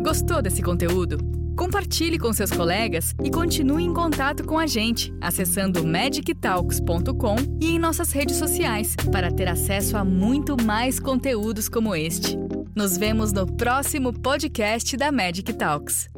Gostou 0.00 0.40
desse 0.40 0.62
conteúdo? 0.62 1.18
Compartilhe 1.56 2.18
com 2.20 2.32
seus 2.32 2.52
colegas 2.52 3.16
e 3.24 3.30
continue 3.30 3.82
em 3.82 3.92
contato 3.92 4.44
com 4.44 4.58
a 4.58 4.66
gente, 4.66 5.12
acessando 5.20 5.84
magictalks.com 5.84 7.34
e 7.60 7.70
em 7.72 7.78
nossas 7.80 8.12
redes 8.12 8.36
sociais 8.36 8.94
para 9.10 9.32
ter 9.32 9.48
acesso 9.48 9.96
a 9.96 10.04
muito 10.04 10.56
mais 10.62 11.00
conteúdos 11.00 11.68
como 11.68 11.96
este. 11.96 12.38
Nos 12.76 12.96
vemos 12.96 13.32
no 13.32 13.44
próximo 13.44 14.12
podcast 14.12 14.96
da 14.96 15.10
Magic 15.10 15.52
Talks. 15.54 16.08